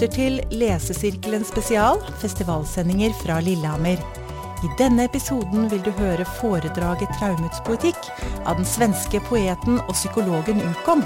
[0.00, 3.92] lytter till Läsecirkeln special, festivalsändningar från Lillehammer.
[3.92, 7.94] I denna episoden vill du höra föredraget Traumets poetik
[8.44, 11.02] av den svenska poeten och psykologen Ukon.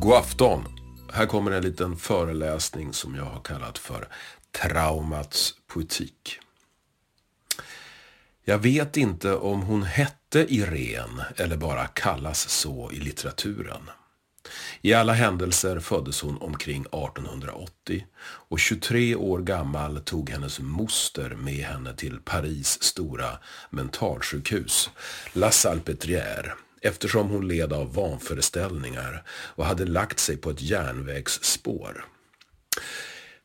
[0.00, 0.64] God afton!
[1.12, 4.08] Här kommer en liten föreläsning som jag har kallat för
[4.62, 6.38] Traumats poetik.
[8.46, 13.90] Jag vet inte om hon hette Irene eller bara kallas så i litteraturen.
[14.80, 21.64] I alla händelser föddes hon omkring 1880 och 23 år gammal tog hennes moster med
[21.64, 23.38] henne till Paris stora
[23.70, 24.90] mentalsjukhus,
[25.32, 32.04] La Salpêtrière, eftersom hon led av vanföreställningar och hade lagt sig på ett järnvägsspår.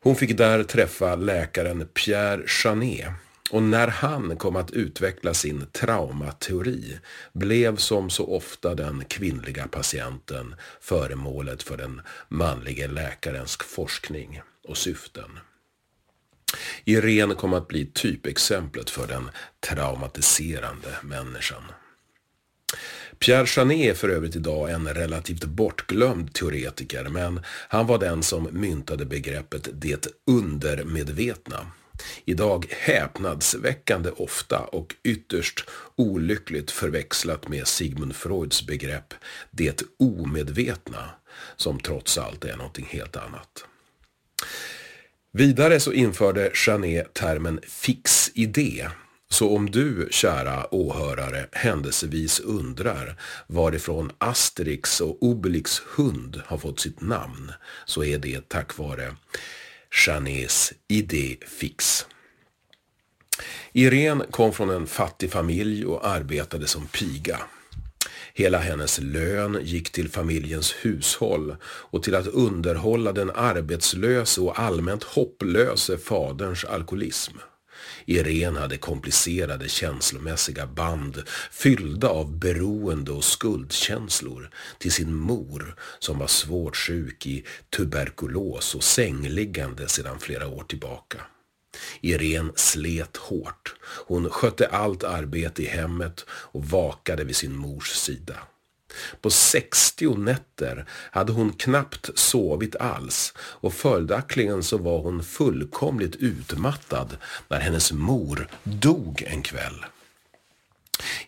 [0.02, 3.12] Hon fick där träffa läkaren Pierre Janet
[3.50, 6.98] och när han kom att utveckla sin traumateori
[7.32, 15.38] blev som så ofta den kvinnliga patienten föremålet för den manlige läkarens forskning och syften.
[16.84, 21.62] Irene kom att bli typexemplet för den traumatiserande människan.
[23.18, 28.48] Pierre Janet är för övrigt idag en relativt bortglömd teoretiker men han var den som
[28.52, 31.66] myntade begreppet det undermedvetna
[32.24, 35.64] Idag häpnadsväckande ofta och ytterst
[35.96, 39.14] olyckligt förväxlat med Sigmund Freuds begrepp
[39.50, 41.10] det omedvetna,
[41.56, 43.64] som trots allt är någonting helt annat.
[45.32, 48.88] Vidare så införde Janet termen fix idé.
[49.28, 57.00] Så om du, kära åhörare, händelsevis undrar varifrån Asterix och Obelix hund har fått sitt
[57.00, 57.52] namn
[57.84, 59.16] så är det tack vare
[60.06, 62.06] Janets idé fix.
[63.72, 67.38] Irene kom från en fattig familj och arbetade som piga.
[68.34, 75.04] Hela hennes lön gick till familjens hushåll och till att underhålla den arbetslöse och allmänt
[75.04, 77.36] hopplöse faderns alkoholism.
[78.10, 86.26] Irene hade komplicerade känslomässiga band fyllda av beroende och skuldkänslor till sin mor som var
[86.26, 87.44] svårt sjuk i
[87.76, 91.18] tuberkulos och sängliggande sedan flera år tillbaka.
[92.00, 93.74] Irene slet hårt.
[94.06, 98.36] Hon skötte allt arbete i hemmet och vakade vid sin mors sida.
[99.20, 107.16] På 60 nätter hade hon knappt sovit alls och följaktligen så var hon fullkomligt utmattad
[107.48, 109.84] när hennes mor dog en kväll.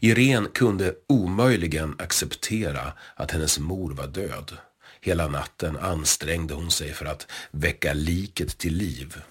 [0.00, 4.56] Irene kunde omöjligen acceptera att hennes mor var död.
[5.00, 9.22] Hela natten ansträngde hon sig för att väcka liket till liv.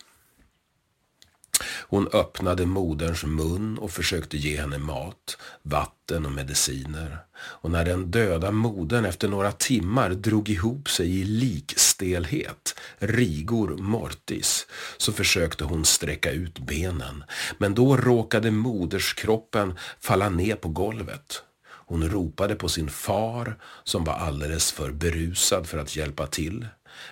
[1.64, 7.18] Hon öppnade moderns mun och försökte ge henne mat, vatten och mediciner.
[7.38, 14.68] Och när den döda modern efter några timmar drog ihop sig i likstelhet, rigor mortis,
[14.98, 17.24] så försökte hon sträcka ut benen.
[17.58, 21.44] Men då råkade moderskroppen falla ner på golvet.
[21.92, 26.68] Hon ropade på sin far som var alldeles för berusad för att hjälpa till.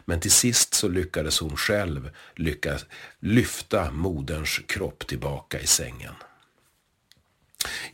[0.06, 2.85] Men till sist så lyckades hon själv lyckas
[3.19, 6.13] lyfta moderns kropp tillbaka i sängen.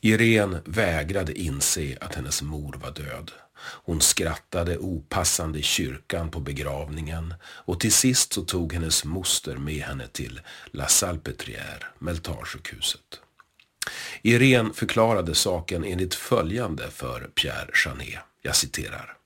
[0.01, 3.31] Irene vägrade inse att hennes mor var död.
[3.57, 9.83] Hon skrattade opassande i kyrkan på begravningen och till sist så tog hennes moster med
[9.83, 10.41] henne till
[10.71, 13.19] La Salpetrière, Meltarsjukhuset.
[14.21, 18.19] Irene förklarade saken enligt följande för Pierre Janet.
[18.41, 19.17] Jag citerar.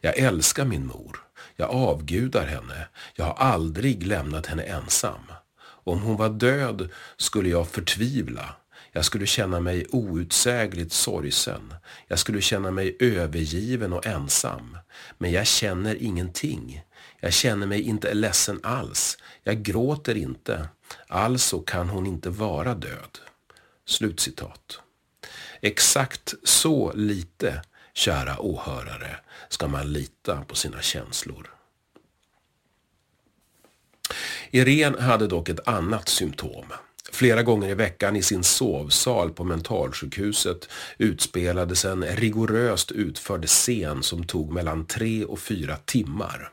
[0.00, 1.20] Jag älskar min mor.
[1.60, 2.88] Jag avgudar henne.
[3.14, 5.20] Jag har aldrig lämnat henne ensam.
[5.62, 8.54] Om hon var död skulle jag förtvivla.
[8.92, 11.74] Jag skulle känna mig outsägligt sorgsen.
[12.08, 14.78] Jag skulle känna mig övergiven och ensam.
[15.18, 16.82] Men jag känner ingenting.
[17.20, 19.18] Jag känner mig inte ledsen alls.
[19.42, 20.68] Jag gråter inte.
[21.08, 23.18] Alltså kan hon inte vara död.
[23.86, 24.80] Slutcitat.
[25.60, 27.62] Exakt så lite,
[27.94, 29.16] kära åhörare,
[29.48, 31.50] ska man lita på sina känslor.
[34.50, 36.64] Irene hade dock ett annat symptom.
[37.12, 44.24] Flera gånger i veckan i sin sovsal på mentalsjukhuset utspelades en rigoröst utförd scen som
[44.24, 46.52] tog mellan tre och fyra timmar.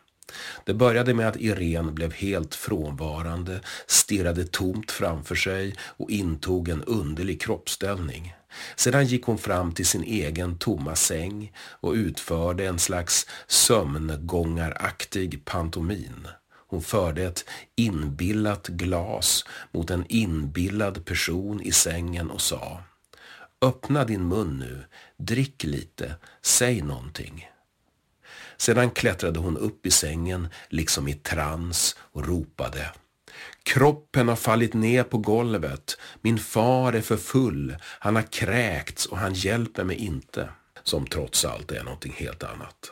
[0.66, 6.84] Det började med att Irene blev helt frånvarande, stirrade tomt framför sig och intog en
[6.84, 8.34] underlig kroppsställning.
[8.76, 16.28] Sedan gick hon fram till sin egen tomma säng och utförde en slags sömngångaraktig pantomin.
[16.70, 17.46] Hon förde ett
[17.76, 22.84] inbillat glas mot en inbillad person i sängen och sa
[23.62, 24.84] Öppna din mun nu,
[25.18, 27.50] drick lite, säg någonting.
[28.58, 32.92] Sedan klättrade hon upp i sängen, liksom i trans, och ropade.
[33.68, 35.98] Kroppen har fallit ner på golvet.
[36.22, 37.76] Min far är för full.
[37.82, 40.50] Han har kräkts och han hjälper mig inte.
[40.84, 42.92] Som trots allt är någonting helt annat.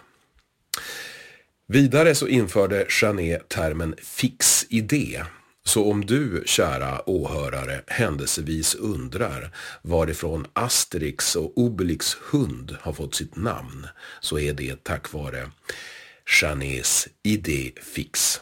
[1.68, 5.24] Vidare så införde Janet termen fix idé.
[5.64, 9.52] Så om du, kära åhörare, händelsevis undrar
[9.82, 13.88] varifrån Asterix och Obelix hund har fått sitt namn
[14.20, 15.52] så är det tack vare
[16.42, 18.42] Janets idé fix.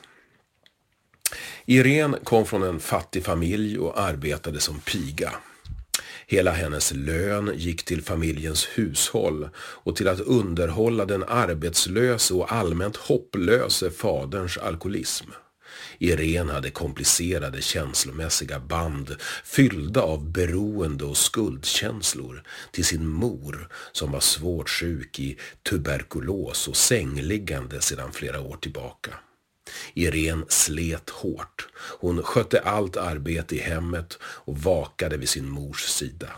[1.65, 5.31] Irene kom från en fattig familj och arbetade som piga.
[6.27, 12.97] Hela hennes lön gick till familjens hushåll och till att underhålla den arbetslöse och allmänt
[12.97, 15.29] hopplöse faderns alkoholism.
[15.97, 24.19] Irene hade komplicerade känslomässiga band fyllda av beroende och skuldkänslor till sin mor som var
[24.19, 25.37] svårt sjuk i
[25.69, 29.11] tuberkulos och sängliggande sedan flera år tillbaka.
[29.93, 31.67] Irene slet hårt.
[31.99, 36.29] Hon skötte allt arbete i hemmet och vakade vid sin mors sida.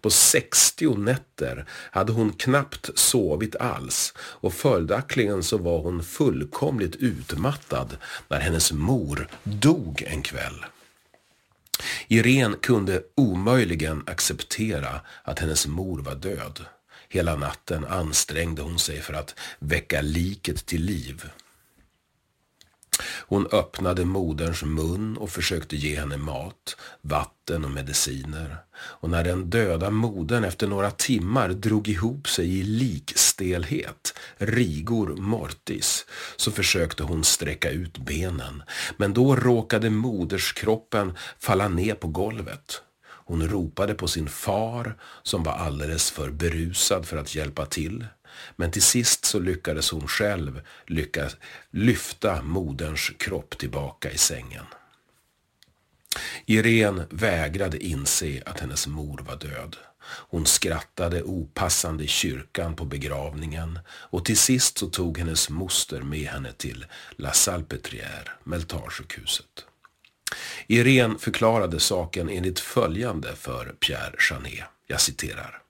[0.00, 7.96] På 60 nätter hade hon knappt sovit alls och följaktligen så var hon fullkomligt utmattad
[8.28, 10.64] när hennes mor dog en kväll.
[12.08, 16.64] Irene kunde omöjligen acceptera att hennes mor var död.
[17.08, 21.30] Hela natten ansträngde hon sig för att väcka liket till liv.
[23.02, 28.56] Hon öppnade moderns mun och försökte ge henne mat, vatten och mediciner.
[28.76, 36.06] Och när den döda modern efter några timmar drog ihop sig i likstelhet, rigor mortis,
[36.36, 38.62] så försökte hon sträcka ut benen.
[38.96, 42.82] Men då råkade moderskroppen falla ner på golvet.
[43.30, 48.06] Hon ropade på sin far som var alldeles för berusad för att hjälpa till.
[48.56, 51.36] Men till sist så lyckades hon själv lyckas
[51.70, 54.64] lyfta moderns kropp tillbaka i sängen.
[56.46, 59.76] Irene vägrade inse att hennes mor var död.
[60.02, 66.26] Hon skrattade opassande i kyrkan på begravningen och till sist så tog hennes moster med
[66.28, 69.64] henne till La Salpetrière, Meltarsjukhuset.
[70.66, 74.64] Irene förklarade saken enligt följande för Pierre Janet.
[74.86, 75.62] Jag citerar.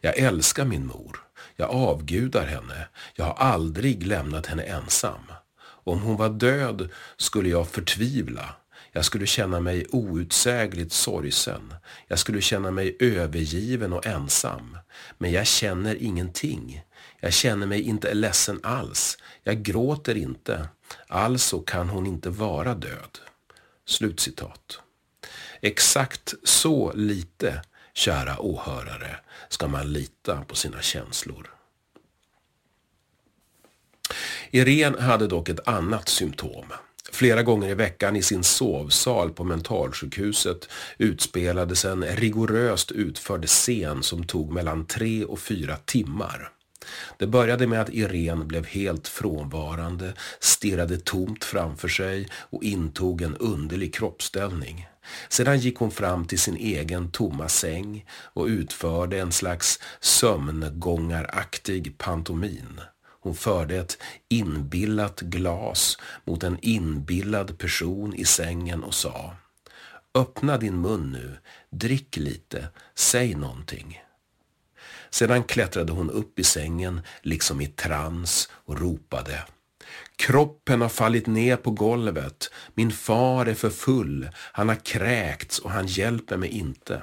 [0.00, 1.20] Jag älskar min mor.
[1.60, 2.88] Jag avgudar henne.
[3.14, 5.20] Jag har aldrig lämnat henne ensam.
[5.62, 8.54] Om hon var död skulle jag förtvivla.
[8.92, 11.74] Jag skulle känna mig outsägligt sorgsen.
[12.08, 14.78] Jag skulle känna mig övergiven och ensam.
[15.18, 16.82] Men jag känner ingenting.
[17.20, 19.18] Jag känner mig inte ledsen alls.
[19.42, 20.68] Jag gråter inte.
[21.08, 23.18] Alltså kan hon inte vara död.
[23.86, 24.80] Slutcitat.
[25.60, 27.62] Exakt så lite,
[28.00, 29.16] kära åhörare,
[29.48, 31.50] ska man lita på sina känslor.
[34.50, 36.64] Irene hade dock ett annat symptom.
[37.12, 40.68] Flera gånger i veckan i sin sovsal på mentalsjukhuset
[40.98, 46.52] utspelades en rigoröst utförd scen som tog mellan tre och fyra timmar.
[47.18, 53.36] Det började med att Irene blev helt frånvarande, stirrade tomt framför sig och intog en
[53.36, 54.86] underlig kroppsställning.
[55.28, 62.80] Sedan gick hon fram till sin egen tomma säng och utförde en slags sömngångaraktig pantomin.
[63.22, 63.98] Hon förde ett
[64.28, 69.36] inbillat glas mot en inbillad person i sängen och sa
[70.14, 71.36] Öppna din mun nu,
[71.70, 74.02] drick lite, säg någonting.
[75.10, 79.44] Sedan klättrade hon upp i sängen, liksom i trans, och ropade.
[80.20, 82.50] Kroppen har fallit ner på golvet.
[82.74, 84.28] Min far är för full.
[84.34, 87.02] Han har kräkts och han hjälper mig inte.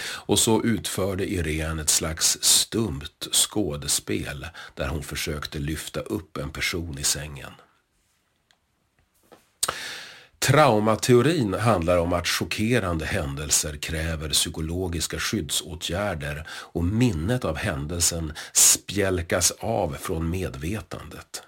[0.00, 6.98] Och så utförde Irene ett slags stumt skådespel där hon försökte lyfta upp en person
[6.98, 7.52] i sängen.
[10.38, 19.96] Traumateorin handlar om att chockerande händelser kräver psykologiska skyddsåtgärder och minnet av händelsen spjälkas av
[20.00, 21.45] från medvetandet.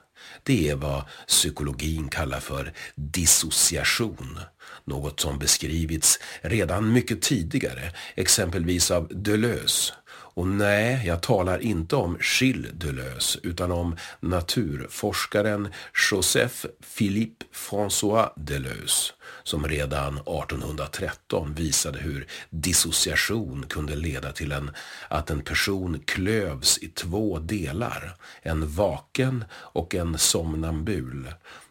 [0.48, 4.40] Det är vad psykologin kallar för dissociation.
[4.84, 9.92] Något som beskrivits redan mycket tidigare, exempelvis av Deleuze
[10.38, 15.68] och nej, jag talar inte om Gilles Deleuze utan om naturforskaren
[16.10, 16.66] Joseph
[16.98, 19.12] Philippe François Deleuze
[19.44, 24.70] som redan 1813 visade hur dissociation kunde leda till en,
[25.08, 31.28] att en person klövs i två delar, en vaken och en somnambul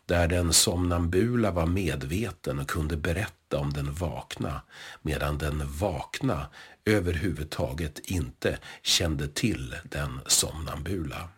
[0.07, 4.61] där den somnambula var medveten och kunde berätta om den vakna,
[5.01, 6.47] medan den vakna
[6.85, 11.29] överhuvudtaget inte kände till den somnambula.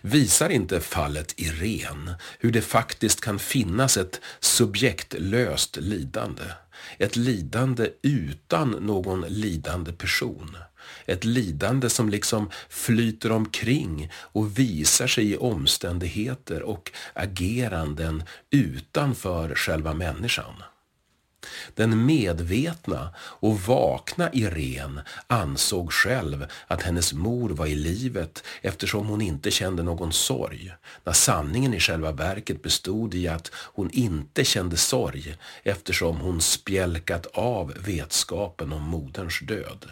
[0.00, 6.44] Visar inte fallet Irene hur det faktiskt kan finnas ett subjektlöst lidande?
[6.98, 10.56] Ett lidande utan någon lidande person.
[11.06, 19.94] Ett lidande som liksom flyter omkring och visar sig i omständigheter och ageranden utanför själva
[19.94, 20.54] människan.
[21.74, 29.20] Den medvetna och vakna Irene ansåg själv att hennes mor var i livet eftersom hon
[29.20, 30.74] inte kände någon sorg,
[31.04, 37.26] när sanningen i själva verket bestod i att hon inte kände sorg eftersom hon spjälkat
[37.26, 39.90] av vetskapen om moderns död.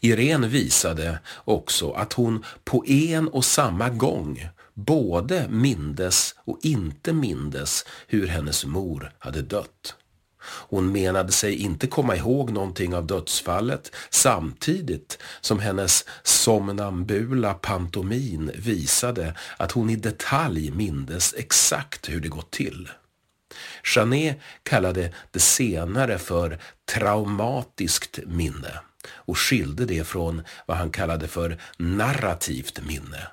[0.00, 7.84] Irene visade också att hon på en och samma gång både mindes och inte mindes
[8.06, 9.96] hur hennes mor hade dött.
[10.44, 19.34] Hon menade sig inte komma ihåg någonting av dödsfallet samtidigt som hennes somnambula pantomin visade
[19.56, 22.88] att hon i detalj mindes exakt hur det gått till.
[23.96, 26.58] Janet kallade det senare för
[26.94, 28.80] traumatiskt minne
[29.10, 33.28] och skilde det från vad han kallade för narrativt minne.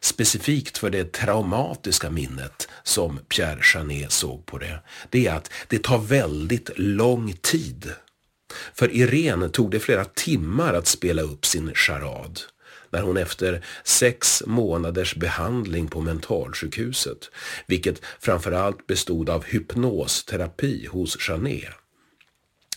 [0.00, 4.78] Specifikt för det traumatiska minnet som Pierre Janet såg på det,
[5.10, 7.92] det är att det tar väldigt lång tid.
[8.74, 12.40] För Irene tog det flera timmar att spela upp sin charad
[12.90, 17.30] när hon efter sex månaders behandling på mentalsjukhuset,
[17.66, 21.68] vilket framförallt bestod av hypnosterapi hos Janet,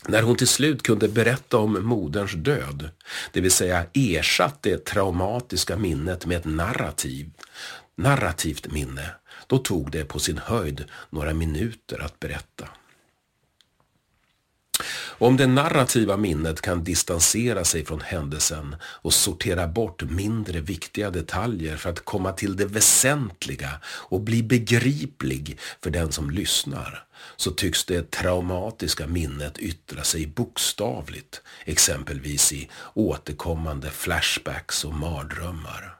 [0.06, 2.90] när hon till slut kunde berätta om moderns död,
[3.32, 7.30] det vill säga ersatt det traumatiska minnet med ett narrativ,
[7.96, 9.10] narrativt minne,
[9.46, 12.68] då tog det på sin höjd några minuter att berätta.
[15.18, 21.76] Om det narrativa minnet kan distansera sig från händelsen och sortera bort mindre viktiga detaljer
[21.76, 27.04] för att komma till det väsentliga och bli begriplig för den som lyssnar,
[27.36, 35.97] så tycks det traumatiska minnet yttra sig bokstavligt, exempelvis i återkommande flashbacks och mardrömmar.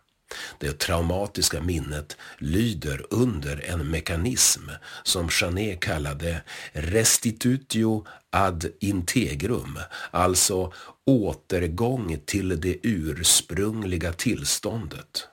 [0.58, 4.62] Det traumatiska minnet lyder under en mekanism
[5.02, 6.42] som Janet kallade
[6.72, 9.78] restitutio ad integrum,
[10.10, 10.72] alltså
[11.04, 15.28] återgång till det ursprungliga tillståndet.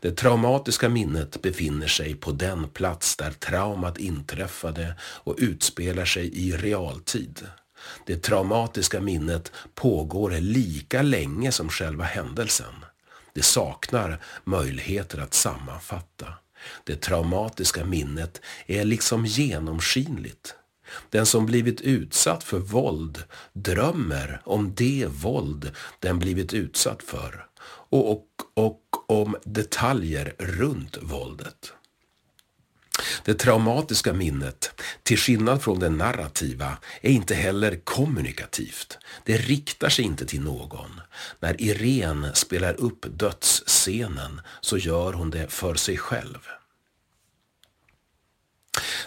[0.00, 6.52] Det traumatiska minnet befinner sig på den plats där traumat inträffade och utspelar sig i
[6.52, 7.46] realtid.
[8.06, 12.85] Det traumatiska minnet pågår lika länge som själva händelsen.
[13.36, 16.26] Det saknar möjligheter att sammanfatta.
[16.84, 20.54] Det traumatiska minnet är liksom genomskinligt.
[21.10, 27.46] Den som blivit utsatt för våld drömmer om det våld den blivit utsatt för
[27.88, 31.72] och, och, och om detaljer runt våldet.
[33.24, 38.98] Det traumatiska minnet, till skillnad från det narrativa, är inte heller kommunikativt.
[39.24, 41.00] Det riktar sig inte till någon.
[41.40, 46.38] När Irene spelar upp dödsscenen så gör hon det för sig själv.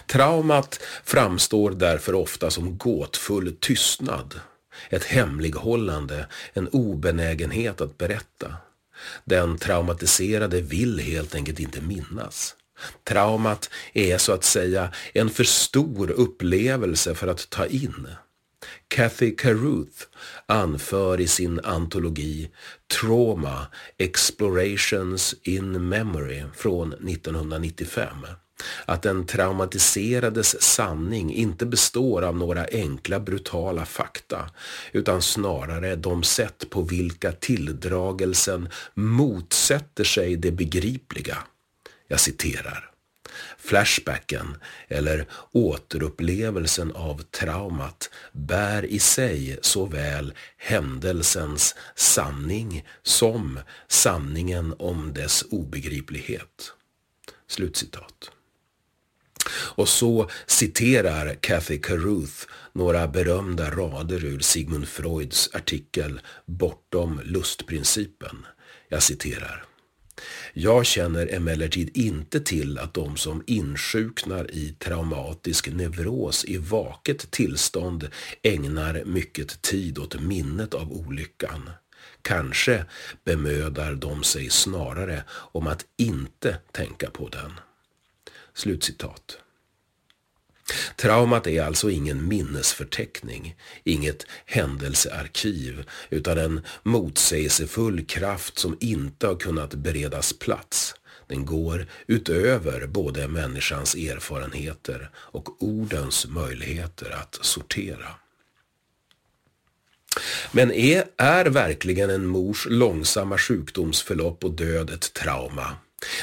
[0.06, 4.40] Traumat framstår därför ofta som gåtfull tystnad,
[4.88, 8.56] ett hemlighållande, en obenägenhet att berätta.
[9.24, 12.54] Den traumatiserade vill helt enkelt inte minnas.
[13.04, 18.08] Traumat är så att säga en för stor upplevelse för att ta in.
[18.88, 20.06] Kathy Caruth
[20.46, 22.50] anför i sin antologi
[23.00, 23.66] Trauma
[23.98, 28.08] Explorations in Memory från 1995
[28.86, 34.50] att den traumatiserades sanning inte består av några enkla brutala fakta
[34.92, 41.38] utan snarare de sätt på vilka tilldragelsen motsätter sig det begripliga.
[42.10, 42.90] Jag citerar.
[43.58, 44.56] Flashbacken,
[44.88, 56.72] eller återupplevelsen av traumat, bär i sig såväl händelsens sanning som sanningen om dess obegriplighet.
[57.48, 58.30] Slutcitat.
[59.52, 68.46] Och så citerar Kathy Caruth några berömda rader ur Sigmund Freuds artikel Bortom lustprincipen.
[68.88, 69.69] Jag citerar.
[70.52, 78.08] Jag känner emellertid inte till att de som insjuknar i traumatisk neuros i vaket tillstånd
[78.42, 81.70] ägnar mycket tid åt minnet av olyckan.
[82.22, 82.84] Kanske
[83.24, 87.52] bemödar de sig snarare om att inte tänka på den.
[88.54, 89.38] Slutcitat.
[90.96, 99.74] Traumat är alltså ingen minnesförteckning, inget händelsearkiv, utan en motsägelsefull kraft som inte har kunnat
[99.74, 100.94] beredas plats.
[101.26, 108.06] Den går utöver både människans erfarenheter och ordens möjligheter att sortera.
[110.52, 115.76] Men är, är verkligen en mors långsamma sjukdomsförlopp och död ett trauma?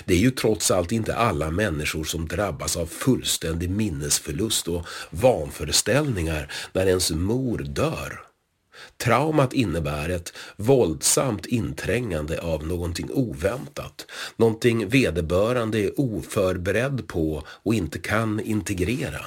[0.05, 6.51] Det är ju trots allt inte alla människor som drabbas av fullständig minnesförlust och vanföreställningar
[6.73, 8.27] när ens mor dör.
[8.97, 14.05] Traumat innebär ett våldsamt inträngande av någonting oväntat,
[14.35, 19.25] någonting vederbörande är oförberedd på och inte kan integrera.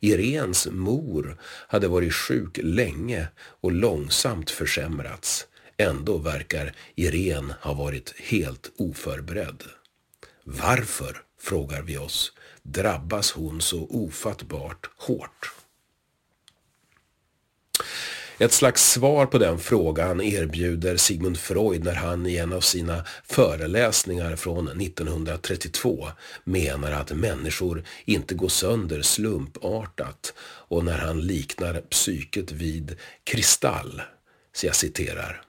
[0.00, 1.38] Irens mor
[1.68, 3.28] hade varit sjuk länge
[3.60, 5.46] och långsamt försämrats.
[5.78, 9.62] Ändå verkar Irene ha varit helt oförberedd.
[10.44, 12.32] Varför, frågar vi oss,
[12.62, 15.52] drabbas hon så ofattbart hårt?
[18.40, 23.04] Ett slags svar på den frågan erbjuder Sigmund Freud när han i en av sina
[23.26, 26.08] föreläsningar från 1932
[26.44, 34.02] menar att människor inte går sönder slumpartat och när han liknar psyket vid kristall.
[34.52, 35.47] Så jag citerar.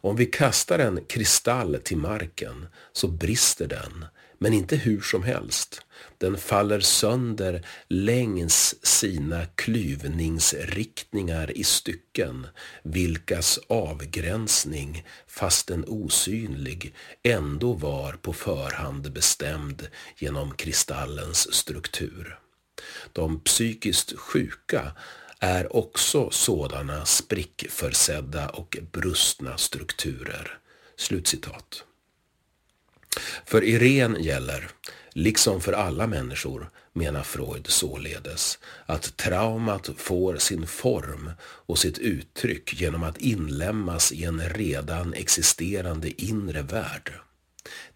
[0.00, 4.04] Om vi kastar en kristall till marken så brister den,
[4.38, 5.82] men inte hur som helst.
[6.18, 12.46] Den faller sönder längs sina klyvningsriktningar i stycken,
[12.82, 19.88] vilkas avgränsning, fastän osynlig, ändå var på förhand bestämd
[20.18, 22.38] genom kristallens struktur.
[23.12, 24.92] De psykiskt sjuka
[25.40, 30.58] är också sådana sprickförsedda och brustna strukturer.
[30.96, 31.84] Slutcitat.
[33.46, 34.70] För Irene gäller,
[35.12, 42.80] liksom för alla människor, menar Freud således, att traumat får sin form och sitt uttryck
[42.80, 47.12] genom att inlemmas i en redan existerande inre värld.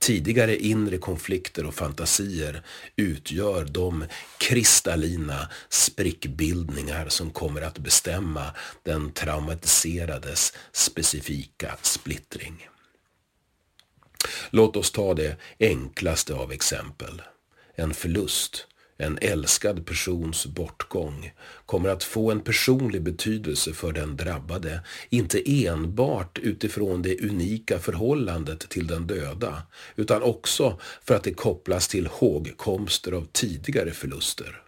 [0.05, 2.63] Tidigare inre konflikter och fantasier
[2.97, 4.05] utgör de
[4.39, 12.69] kristallina sprickbildningar som kommer att bestämma den traumatiserades specifika splittring.
[14.51, 17.23] Låt oss ta det enklaste av exempel.
[17.75, 18.67] En förlust
[18.99, 21.33] en älskad persons bortgång
[21.67, 28.69] kommer att få en personlig betydelse för den drabbade, inte enbart utifrån det unika förhållandet
[28.69, 29.63] till den döda,
[29.97, 34.61] utan också för att det kopplas till hågkomster av tidigare förluster.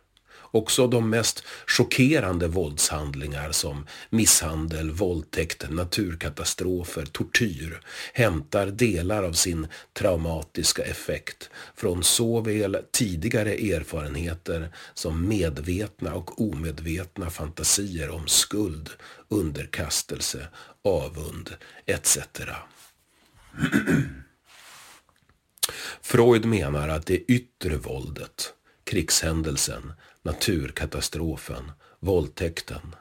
[0.57, 7.81] Också de mest chockerande våldshandlingar som misshandel, våldtäkt, naturkatastrofer, tortyr
[8.13, 18.11] hämtar delar av sin traumatiska effekt från såväl tidigare erfarenheter som medvetna och omedvetna fantasier
[18.11, 18.91] om skuld,
[19.29, 20.49] underkastelse,
[20.85, 21.51] avund
[21.87, 22.19] etc.
[26.01, 28.53] Freud menar att det yttre våldet,
[28.85, 29.93] krigshändelsen,
[30.27, 32.95] naturkatastrofen, våldtäkten,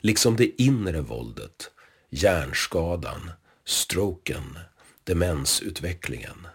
[0.00, 1.70] liksom det inre våldet,
[2.10, 3.30] hjärnskadan,
[3.64, 4.58] stroken,
[5.04, 6.46] demensutvecklingen.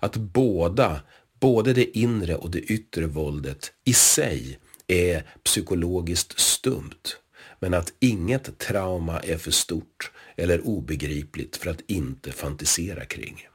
[0.00, 1.00] Att båda,
[1.40, 7.16] både det inre och det yttre våldet i sig är psykologiskt stumt,
[7.60, 13.48] men att inget trauma är för stort eller obegripligt för att inte fantisera kring.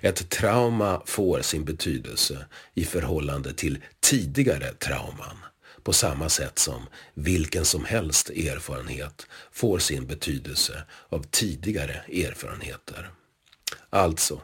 [0.00, 5.36] Ett trauma får sin betydelse i förhållande till tidigare trauman
[5.82, 13.10] på samma sätt som vilken som helst erfarenhet får sin betydelse av tidigare erfarenheter.
[13.90, 14.40] Alltså,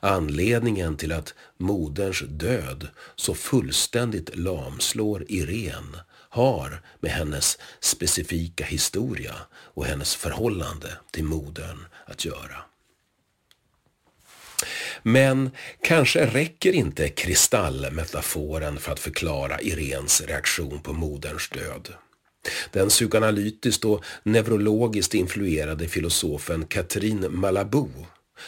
[0.00, 9.84] anledningen till att moderns död så fullständigt lamslår Irene har med hennes specifika historia och
[9.84, 12.71] hennes förhållande till modern att göra.
[15.02, 15.50] Men
[15.82, 21.88] kanske räcker inte kristallmetaforen för att förklara Irens reaktion på moderns död.
[22.70, 27.88] Den psykoanalytiskt och neurologiskt influerade filosofen Catherine Malabou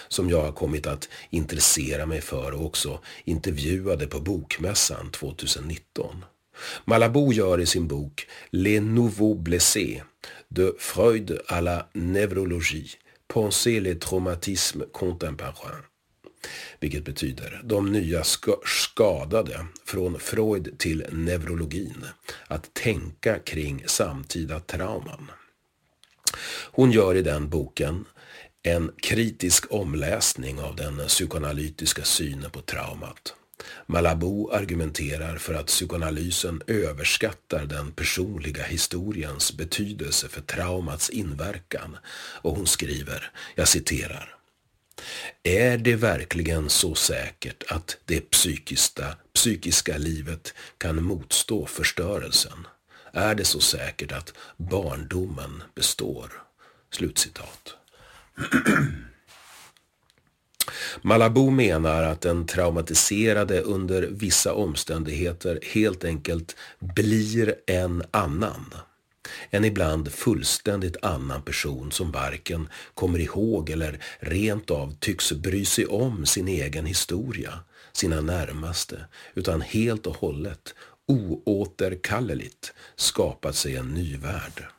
[0.08, 6.24] som jag har kommit att intressera mig för och också intervjuade på Bokmässan 2019.
[6.84, 10.02] Malabou gör i sin bok Les Nouveaux Blessés
[10.48, 12.90] de Freud à la Neurologie,
[13.28, 15.84] Penser les traumatismes contemporains
[16.80, 18.24] vilket betyder de nya
[18.64, 22.06] skadade från Freud till neurologin,
[22.46, 25.30] att tänka kring samtida trauman.
[26.70, 28.04] Hon gör i den boken
[28.62, 33.34] en kritisk omläsning av den psykoanalytiska synen på traumat.
[33.86, 41.96] Malabou argumenterar för att psykoanalysen överskattar den personliga historiens betydelse för traumats inverkan
[42.42, 44.36] och hon skriver, jag citerar,
[45.42, 52.66] är det verkligen så säkert att det psykiska, psykiska livet kan motstå förstörelsen?
[53.12, 56.32] Är det så säkert att barndomen består?
[56.92, 57.74] Slutcitat.
[61.02, 68.74] Malabou menar att den traumatiserade under vissa omständigheter helt enkelt blir en annan.
[69.50, 75.86] En ibland fullständigt annan person som varken kommer ihåg eller rent av tycks bry sig
[75.86, 77.58] om sin egen historia,
[77.92, 80.74] sina närmaste, utan helt och hållet,
[81.06, 84.73] oåterkalleligt skapat sig en ny värld.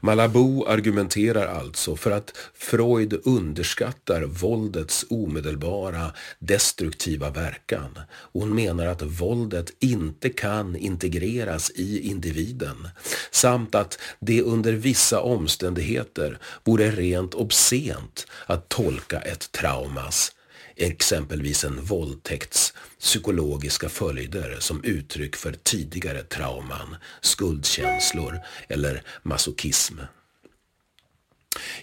[0.00, 7.98] Malabou argumenterar alltså för att Freud underskattar våldets omedelbara destruktiva verkan.
[8.32, 12.88] Hon menar att våldet inte kan integreras i individen
[13.30, 20.33] samt att det under vissa omständigheter vore rent obscent att tolka ett traumas
[20.76, 29.98] exempelvis en våldtäkts psykologiska följder som uttryck för tidigare trauman, skuldkänslor eller masochism.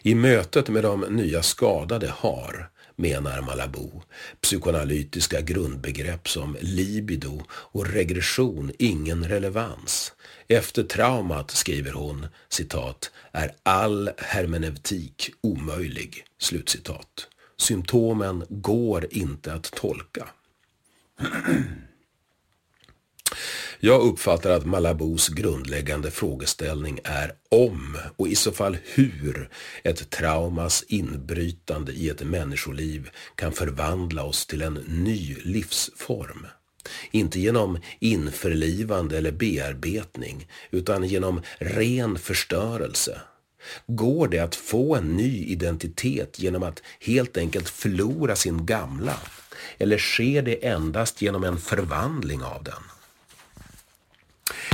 [0.02, 4.02] I mötet med de nya skadade har, menar Malabou,
[4.42, 10.14] psykoanalytiska grundbegrepp som libido och regression ingen relevans.
[10.48, 17.28] Efter traumat, skriver hon, citat, är all hermeneutik omöjlig, slutcitat.
[17.62, 20.28] Symptomen går inte att tolka.
[23.80, 29.50] Jag uppfattar att Malabous grundläggande frågeställning är om och i så fall hur
[29.84, 36.48] ett traumas inbrytande i ett människoliv kan förvandla oss till en ny livsform.
[37.12, 43.22] Inte genom införlivande eller bearbetning utan genom ren förstörelse
[43.88, 49.18] Går det att få en ny identitet genom att helt enkelt förlora sin gamla?
[49.78, 53.01] Eller sker det endast genom en förvandling av den?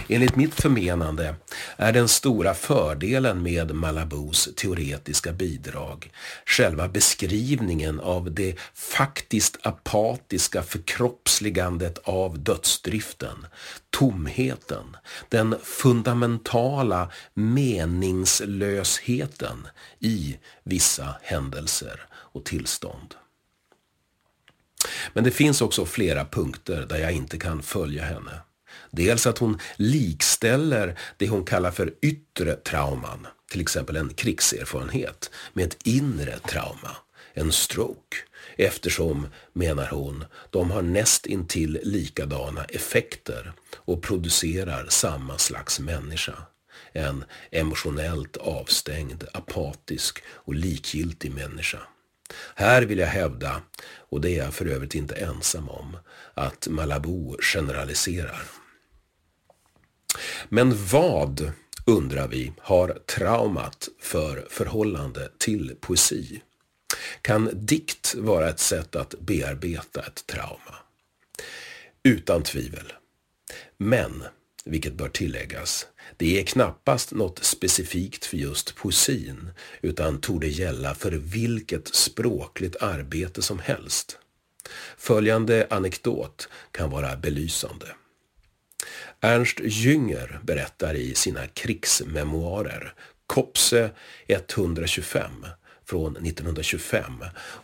[0.07, 1.35] Enligt mitt förmenande
[1.77, 6.11] är den stora fördelen med Malabous teoretiska bidrag
[6.45, 13.47] själva beskrivningen av det faktiskt apatiska förkroppsligandet av dödsdriften,
[13.89, 14.97] tomheten,
[15.29, 19.67] den fundamentala meningslösheten
[19.99, 23.15] i vissa händelser och tillstånd.
[25.13, 28.41] Men det finns också flera punkter där jag inte kan följa henne.
[28.97, 35.65] Dels att hon likställer det hon kallar för yttre trauman, till exempel en krigserfarenhet, med
[35.65, 36.97] ett inre trauma,
[37.33, 38.17] en stroke.
[38.57, 46.33] Eftersom, menar hon, de har näst intill likadana effekter och producerar samma slags människa.
[46.91, 51.79] En emotionellt avstängd, apatisk och likgiltig människa.
[52.55, 53.61] Här vill jag hävda,
[54.09, 55.97] och det är jag för övrigt inte ensam om,
[56.33, 58.41] att Malabou generaliserar.
[60.49, 61.51] Men vad,
[61.85, 66.41] undrar vi, har traumat för förhållande till poesi?
[67.21, 70.75] Kan dikt vara ett sätt att bearbeta ett trauma?
[72.03, 72.93] Utan tvivel.
[73.77, 74.23] Men,
[74.65, 79.49] vilket bör tilläggas, det är knappast något specifikt för just poesin
[79.81, 84.17] utan torde gälla för vilket språkligt arbete som helst.
[84.97, 87.87] Följande anekdot kan vara belysande.
[89.21, 92.93] Ernst Jünger berättar i sina krigsmemoarer
[93.27, 93.89] Kopse
[94.27, 95.31] 125
[95.85, 97.11] från 1925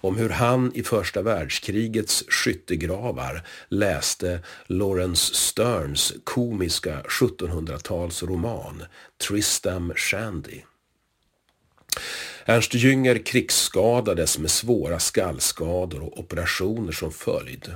[0.01, 8.85] om hur han i första världskrigets skyttegravar läste Lawrence Sterns komiska 1700-talsroman
[9.27, 10.61] Tristam Shandy.
[12.45, 17.71] Ernst Jünger krigsskadades med svåra skallskador och operationer som följd.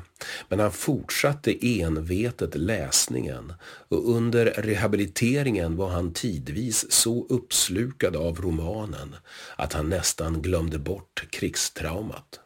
[0.50, 3.54] Men han fortsatte envetet läsningen
[3.90, 9.16] och under rehabiliteringen var han tidvis så uppslukad av romanen
[9.56, 12.40] att han nästan glömde bort krigstraumat.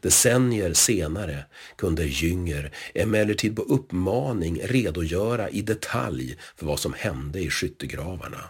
[0.00, 1.44] Decennier senare
[1.76, 8.44] kunde Jünger emellertid på uppmaning redogöra i detalj för vad som hände i skyttegravarna.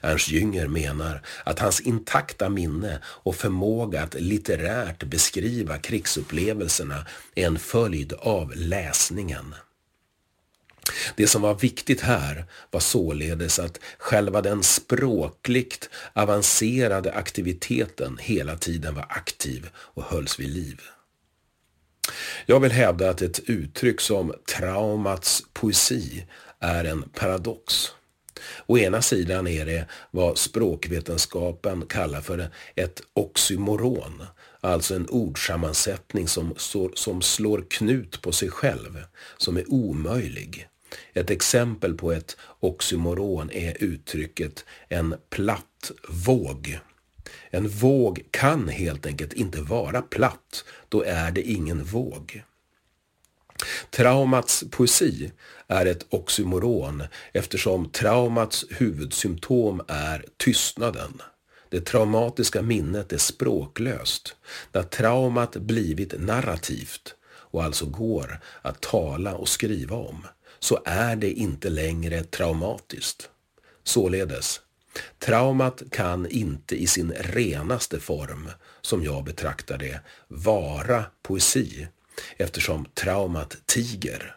[0.00, 7.58] Ernst Jünger menar att hans intakta minne och förmåga att litterärt beskriva krigsupplevelserna är en
[7.58, 9.54] följd av läsningen.
[11.16, 18.94] Det som var viktigt här var således att själva den språkligt avancerade aktiviteten hela tiden
[18.94, 20.80] var aktiv och hölls vid liv.
[22.46, 26.26] Jag vill hävda att ett uttryck som traumats poesi
[26.60, 27.92] är en paradox.
[28.66, 34.22] Å ena sidan är det vad språkvetenskapen kallar för ett oxymoron,
[34.60, 36.54] alltså en ordsammansättning som,
[36.94, 39.04] som slår knut på sig själv,
[39.36, 40.68] som är omöjlig.
[41.12, 46.78] Ett exempel på ett oxymoron är uttrycket en platt våg.
[47.50, 52.42] En våg kan helt enkelt inte vara platt, då är det ingen våg.
[53.90, 55.30] Traumats poesi
[55.68, 61.22] är ett oxymoron eftersom traumats huvudsymptom är tystnaden.
[61.68, 64.36] Det traumatiska minnet är språklöst.
[64.72, 70.26] När traumat blivit narrativt och alltså går att tala och skriva om
[70.58, 73.30] så är det inte längre traumatiskt.
[73.82, 74.60] Således,
[75.18, 78.50] traumat kan inte i sin renaste form,
[78.80, 81.88] som jag betraktar det, vara poesi
[82.36, 84.36] eftersom traumat tiger.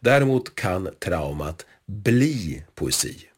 [0.00, 3.28] Däremot kan traumat bli poesi.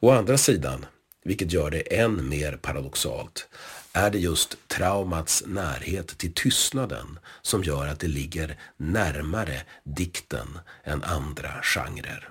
[0.00, 0.86] Å andra sidan,
[1.24, 3.48] vilket gör det än mer paradoxalt,
[3.92, 11.02] är det just traumats närhet till tystnaden som gör att det ligger närmare dikten än
[11.02, 12.28] andra genrer.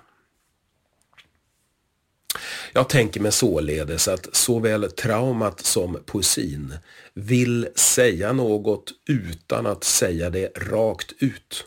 [2.74, 6.78] Jag tänker mig således att såväl traumat som poesin
[7.14, 11.66] vill säga något utan att säga det rakt ut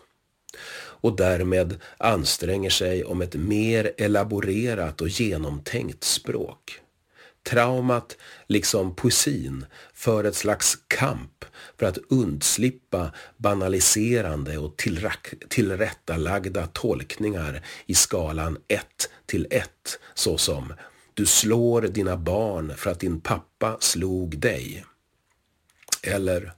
[1.03, 6.81] och därmed anstränger sig om ett mer elaborerat och genomtänkt språk.
[7.51, 11.45] Traumat, liksom poesin, för ett slags kamp
[11.79, 14.83] för att undslippa banaliserande och
[15.49, 18.87] tillrättalagda tolkningar i skalan 1
[19.27, 19.71] till 1,
[20.15, 20.73] såsom
[21.15, 24.85] du slår dina barn för att din pappa slog dig.
[26.03, 26.53] Eller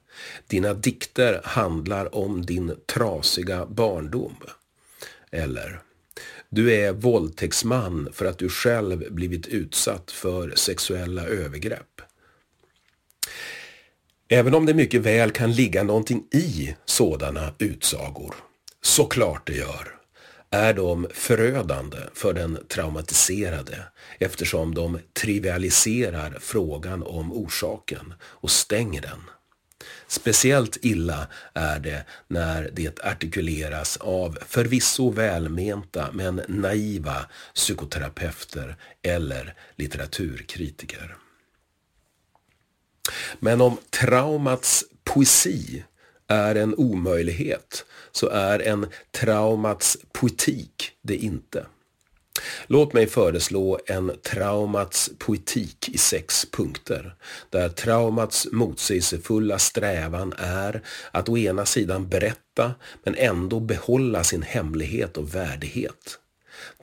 [0.47, 4.37] dina dikter handlar om din trasiga barndom.
[5.31, 5.81] Eller
[6.49, 12.01] du är våldtäktsman för att du själv blivit utsatt för sexuella övergrepp.
[14.29, 18.35] Även om det mycket väl kan ligga någonting i sådana utsagor,
[18.83, 19.95] såklart det gör,
[20.51, 23.83] är de förödande för den traumatiserade
[24.19, 29.21] eftersom de trivialiserar frågan om orsaken och stänger den.
[30.07, 41.17] Speciellt illa är det när det artikuleras av förvisso välmenta men naiva psykoterapeuter eller litteraturkritiker.
[43.39, 45.85] Men om traumats poesi
[46.29, 51.67] är en omöjlighet så är en traumats poetik det inte.
[52.67, 57.15] Låt mig föreslå en traumats poetik i sex punkter,
[57.51, 65.17] där traumats motsägelsefulla strävan är att å ena sidan berätta men ändå behålla sin hemlighet
[65.17, 66.19] och värdighet.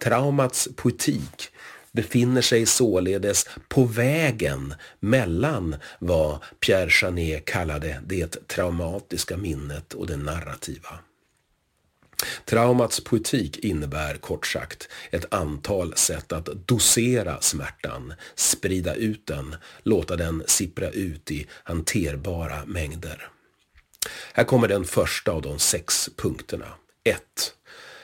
[0.04, 1.50] Traumats poetik
[1.92, 10.18] befinner sig således på vägen mellan vad Pierre Janet kallade det traumatiska minnet och det
[10.18, 11.00] narrativa.
[12.46, 20.16] Traumats poetik innebär kort sagt ett antal sätt att dosera smärtan, sprida ut den, låta
[20.16, 23.30] den sippra ut i hanterbara mängder.
[24.34, 26.74] Här kommer den första av de sex punkterna.
[27.04, 27.22] 1.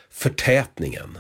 [0.10, 1.18] Förtätningen.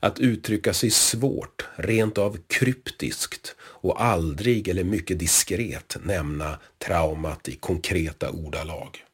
[0.00, 7.56] Att uttrycka sig svårt, rent av kryptiskt och aldrig eller mycket diskret nämna traumat i
[7.56, 9.04] konkreta ordalag.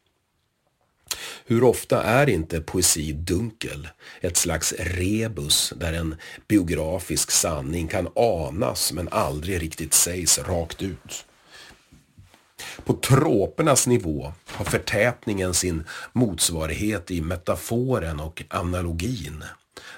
[1.48, 3.88] Hur ofta är inte poesi dunkel,
[4.20, 6.16] ett slags rebus där en
[6.48, 11.26] biografisk sanning kan anas men aldrig riktigt sägs rakt ut?
[12.85, 19.44] På tropernas nivå har förtätningen sin motsvarighet i metaforen och analogin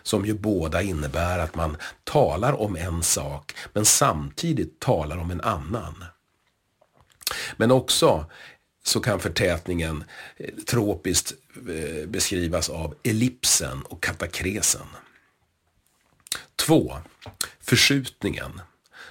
[0.02, 5.40] som ju båda innebär att man talar om en sak men samtidigt talar om en
[5.40, 6.04] annan.
[7.56, 8.26] Men också
[8.88, 10.04] så kan förtätningen
[10.36, 14.86] eh, tropiskt eh, beskrivas av ellipsen och katakresen.
[16.56, 16.96] 2.
[17.60, 18.60] Förskjutningen.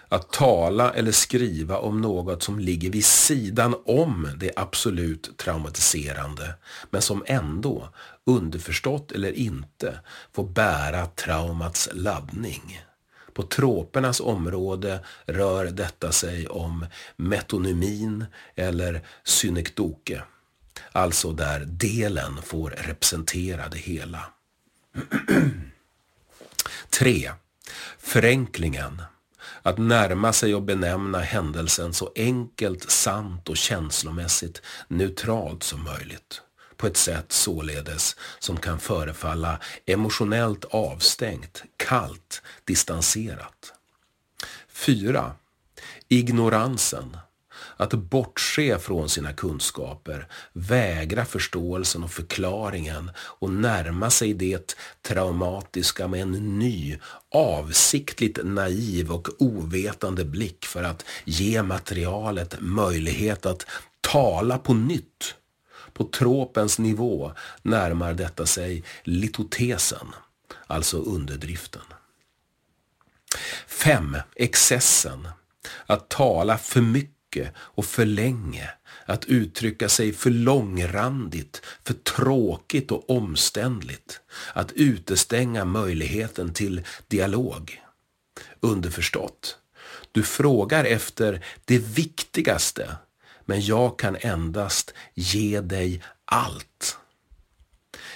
[0.09, 6.53] Att tala eller skriva om något som ligger vid sidan om det absolut traumatiserande
[6.89, 7.89] men som ändå,
[8.25, 9.99] underförstått eller inte,
[10.33, 12.86] får bära traumats laddning.
[13.37, 20.23] På tropernas område rör detta sig om metonymin eller synekdoke.
[20.91, 24.19] Alltså där delen får representera det hela.
[26.89, 27.31] 3.
[27.97, 29.01] Förenklingen.
[29.61, 36.41] Att närma sig och benämna händelsen så enkelt, sant och känslomässigt neutralt som möjligt
[36.77, 43.73] på ett sätt således som kan förefalla emotionellt avstängt, kallt, distanserat.
[44.69, 45.31] 4.
[46.07, 47.17] Ignoransen.
[47.77, 56.21] Att bortse från sina kunskaper, vägra förståelsen och förklaringen och närma sig det traumatiska med
[56.21, 56.97] en ny,
[57.31, 63.65] avsiktligt naiv och ovetande blick för att ge materialet möjlighet att
[64.01, 65.35] tala på nytt.
[65.97, 67.31] På tropens nivå
[67.61, 70.07] närmar detta sig litotesen,
[70.67, 71.81] alltså underdriften.
[73.67, 74.17] 5.
[74.35, 75.27] Excessen.
[75.85, 78.69] Att tala för mycket och för länge.
[79.05, 84.21] Att uttrycka sig för långrandigt, för tråkigt och omständligt.
[84.53, 87.81] Att utestänga möjligheten till dialog.
[88.59, 89.57] Underförstått.
[90.11, 92.97] Du frågar efter det viktigaste,
[93.47, 96.97] men jag kan endast ge dig allt.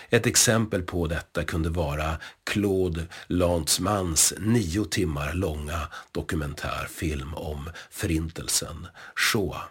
[0.09, 9.63] Ett exempel på detta kunde vara Claude Lantzmans nio timmar långa dokumentärfilm om Förintelsen, Shoah.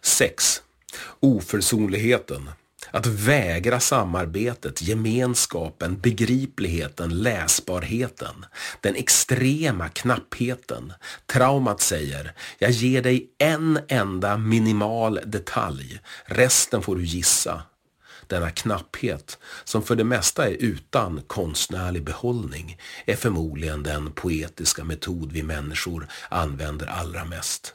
[0.00, 0.62] 6.
[1.20, 2.50] Oförsonligheten.
[2.90, 8.44] Att vägra samarbetet, gemenskapen, begripligheten, läsbarheten,
[8.80, 10.92] den extrema knappheten.
[11.26, 17.62] Traumat säger, jag ger dig en enda minimal detalj, resten får du gissa
[18.26, 25.32] denna knapphet, som för det mesta är utan konstnärlig behållning, är förmodligen den poetiska metod
[25.32, 27.74] vi människor använder allra mest.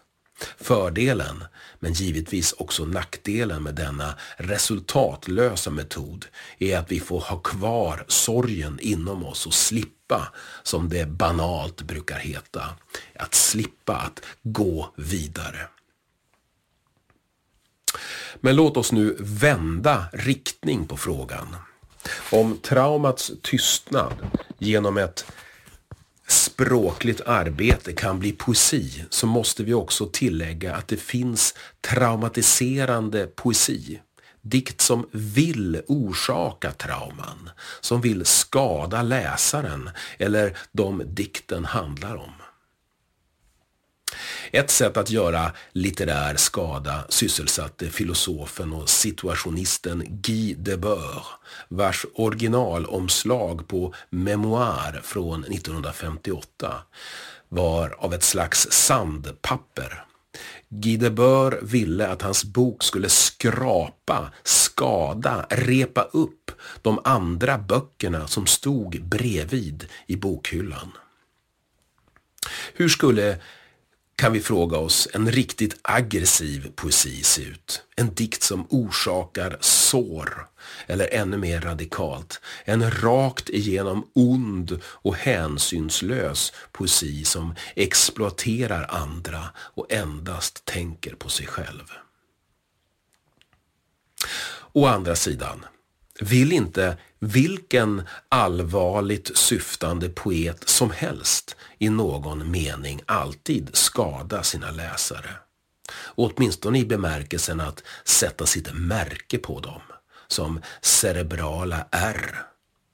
[0.57, 1.43] Fördelen,
[1.79, 6.25] men givetvis också nackdelen med denna resultatlösa metod
[6.57, 12.19] är att vi får ha kvar sorgen inom oss och slippa, som det banalt brukar
[12.19, 12.63] heta,
[13.15, 15.67] att slippa att gå vidare.
[18.39, 21.55] Men låt oss nu vända riktning på frågan.
[22.31, 24.13] Om traumats tystnad
[24.57, 25.25] genom ett
[26.27, 34.01] språkligt arbete kan bli poesi så måste vi också tillägga att det finns traumatiserande poesi.
[34.41, 37.49] Dikt som vill orsaka trauman,
[37.81, 42.31] som vill skada läsaren eller de dikten handlar om.
[44.51, 51.21] Ett sätt att göra litterär skada sysselsatte filosofen och situationisten Guy Debord,
[51.69, 56.75] vars originalomslag på Memoir från 1958
[57.49, 60.03] var av ett slags sandpapper.
[60.69, 68.45] Guy Debord ville att hans bok skulle skrapa, skada, repa upp de andra böckerna som
[68.47, 70.91] stod bredvid i bokhyllan.
[72.73, 73.37] Hur skulle
[74.17, 77.83] kan vi fråga oss en riktigt aggressiv poesi se ut.
[77.95, 80.47] En dikt som orsakar sår.
[80.87, 89.91] Eller ännu mer radikalt, en rakt igenom ond och hänsynslös poesi som exploaterar andra och
[89.91, 91.91] endast tänker på sig själv.
[94.73, 95.65] Å andra sidan,
[96.19, 105.29] vill inte vilken allvarligt syftande poet som helst i någon mening alltid skada sina läsare.
[106.15, 109.81] åtminstone i bemärkelsen att sätta sitt märke på dem,
[110.27, 112.35] som cerebrala R.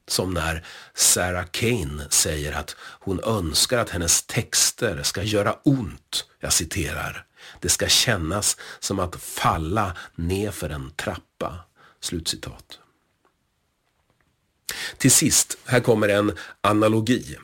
[0.07, 6.53] Som när Sarah Kane säger att hon önskar att hennes texter ska göra ont, jag
[6.53, 7.25] citerar,
[7.59, 11.59] det ska kännas som att falla nedför en trappa.
[12.01, 12.79] Slutcitat.
[14.97, 16.31] Till sist, här kommer en
[16.61, 17.37] analogi.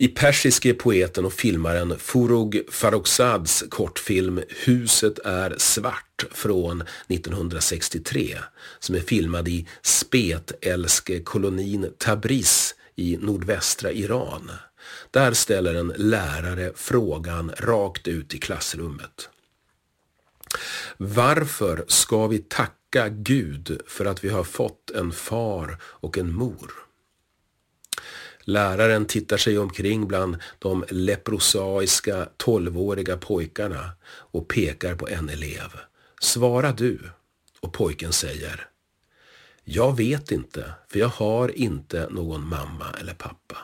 [0.00, 8.38] I persiske poeten och filmaren Furug Farrokhzads kortfilm Huset är svart från 1963
[8.78, 14.50] som är filmad i spetälskekolonin Tabriz i nordvästra Iran.
[15.10, 19.28] Där ställer en lärare frågan rakt ut i klassrummet.
[20.96, 26.32] Varför ska vi tacka Tacka Gud för att vi har fått en far och en
[26.32, 26.72] mor?
[28.40, 35.68] Läraren tittar sig omkring bland de leprosaiska tolvåriga pojkarna och pekar på en elev.
[36.20, 37.10] Svara du.
[37.60, 38.68] Och pojken säger
[39.64, 43.56] Jag vet inte, för jag har inte någon mamma eller pappa.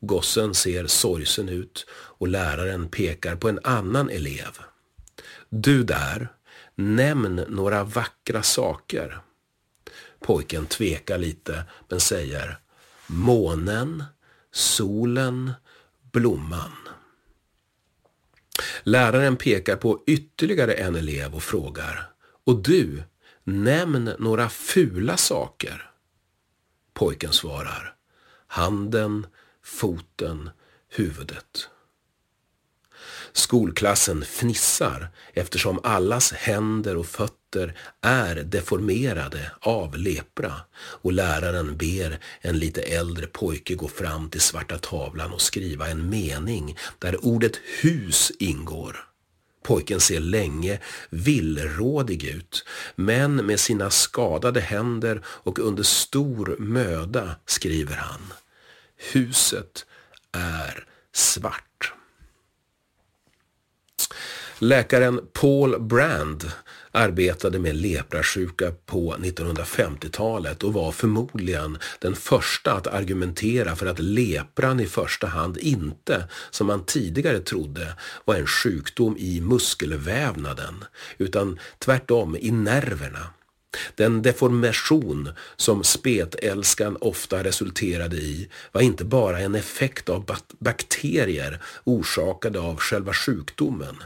[0.00, 4.58] Gossen ser sorgsen ut och läraren pekar på en annan elev.
[5.48, 6.28] Du där,
[6.80, 9.20] nämn några vackra saker.
[10.20, 12.58] Pojken tvekar lite men säger
[13.06, 14.04] månen,
[14.50, 15.52] solen,
[16.12, 16.72] blomman.
[18.82, 22.10] Läraren pekar på ytterligare en elev och frågar
[22.44, 23.02] Och du,
[23.44, 25.90] nämn några fula saker.
[26.94, 27.94] Pojken svarar.
[28.46, 29.26] Handen,
[29.62, 30.50] foten,
[30.88, 31.70] huvudet.
[33.32, 42.58] Skolklassen fnissar eftersom allas händer och fötter är deformerade av lepra och läraren ber en
[42.58, 48.32] lite äldre pojke gå fram till svarta tavlan och skriva en mening där ordet hus
[48.38, 49.10] ingår.
[49.62, 50.78] Pojken ser länge
[51.10, 52.64] villrådig ut,
[52.96, 58.32] men med sina skadade händer och under stor möda skriver han.
[59.12, 59.86] Huset
[60.32, 61.69] är svart.
[64.62, 66.52] Läkaren Paul Brand
[66.90, 74.80] arbetade med leprasjuka på 1950-talet och var förmodligen den första att argumentera för att lepran
[74.80, 80.84] i första hand inte, som man tidigare trodde, var en sjukdom i muskelvävnaden,
[81.18, 83.26] utan tvärtom i nerverna.
[83.94, 92.60] Den deformation som spetälskan ofta resulterade i var inte bara en effekt av bakterier orsakade
[92.60, 93.96] av själva sjukdomen.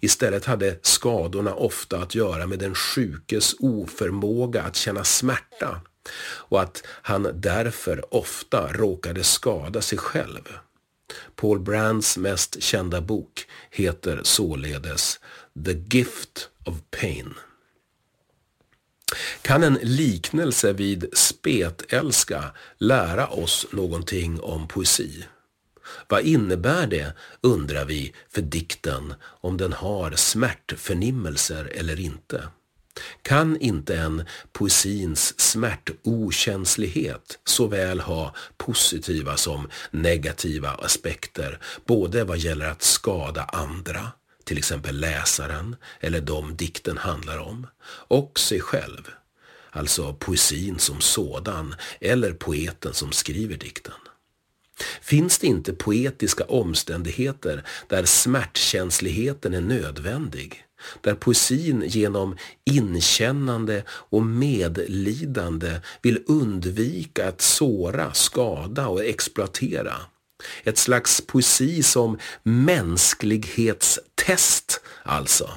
[0.00, 5.80] Istället hade skadorna ofta att göra med den sjukes oförmåga att känna smärta
[6.24, 10.58] och att han därför ofta råkade skada sig själv.
[11.36, 15.20] Paul Brands mest kända bok heter således
[15.64, 17.34] The Gift of Pain.
[19.42, 22.44] Kan en liknelse vid spetälska
[22.78, 25.24] lära oss någonting om poesi?
[26.08, 32.48] Vad innebär det, undrar vi, för dikten om den har smärtförnimmelser eller inte?
[33.22, 42.82] Kan inte en poesins smärtokänslighet såväl ha positiva som negativa aspekter, både vad gäller att
[42.82, 44.12] skada andra,
[44.44, 47.66] till exempel läsaren eller de dikten handlar om,
[48.08, 49.10] och sig själv,
[49.70, 54.01] alltså poesin som sådan eller poeten som skriver dikten?
[55.00, 60.64] Finns det inte poetiska omständigheter där smärtkänsligheten är nödvändig?
[61.00, 69.94] Där poesin genom inkännande och medlidande vill undvika att såra, skada och exploatera?
[70.64, 75.50] Ett slags poesi som mänsklighetstest alltså.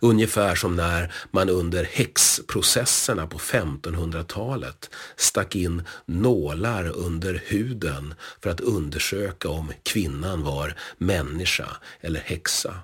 [0.00, 8.60] Ungefär som när man under häxprocesserna på 1500-talet stack in nålar under huden för att
[8.60, 11.68] undersöka om kvinnan var människa
[12.00, 12.74] eller häxa.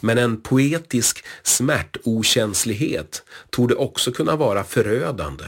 [0.00, 5.44] Men en poetisk smärtokänslighet tog det också kunna vara förödande.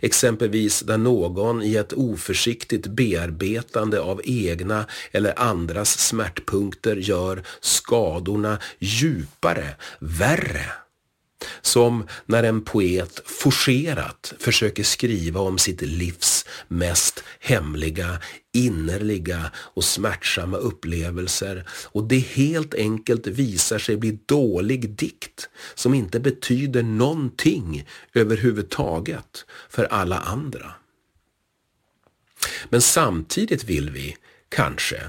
[0.00, 9.76] Exempelvis där någon i ett oförsiktigt bearbetande av egna eller andras smärtpunkter gör skadorna djupare,
[9.98, 10.66] värre
[11.62, 18.18] som när en poet forcerat försöker skriva om sitt livs mest hemliga,
[18.52, 26.20] innerliga och smärtsamma upplevelser och det helt enkelt visar sig bli dålig dikt som inte
[26.20, 30.72] betyder någonting överhuvudtaget för alla andra.
[32.68, 34.16] Men samtidigt vill vi,
[34.48, 35.02] kanske,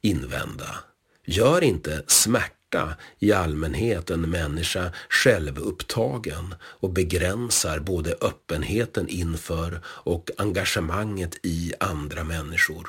[0.00, 0.78] invända,
[1.26, 10.30] gör inte smärta smärta i allmänhet en människa självupptagen och begränsar både öppenheten inför och
[10.38, 12.88] engagemanget i andra människor.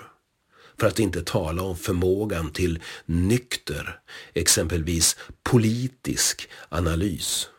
[0.80, 3.99] För att inte tala om förmågan till nykter,
[4.34, 7.49] exempelvis politisk analys.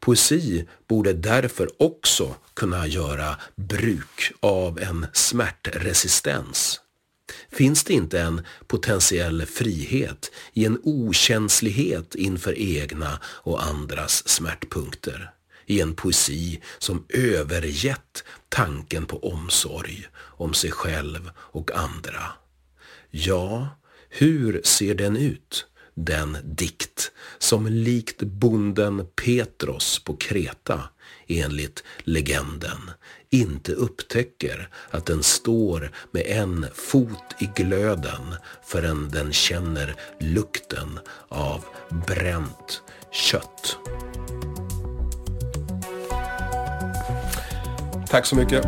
[0.00, 6.80] Poesi borde därför också kunna göra bruk av en smärtresistens
[7.50, 15.30] Finns det inte en potentiell frihet i en okänslighet inför egna och andras smärtpunkter?
[15.66, 22.22] I en poesi som övergett tanken på omsorg om sig själv och andra.
[23.10, 23.68] Ja,
[24.08, 25.66] hur ser den ut?
[25.94, 30.88] Den dikt som likt bonden Petros på Kreta
[31.26, 32.90] enligt legenden
[33.30, 40.98] inte upptäcker att den står med en fot i glöden förrän den känner lukten
[41.28, 41.64] av
[42.06, 43.78] bränt kött.
[48.08, 48.66] Tack så mycket.